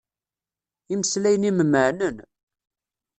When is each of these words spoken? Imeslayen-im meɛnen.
Imeslayen-im 0.93 1.59
meɛnen. 1.71 2.17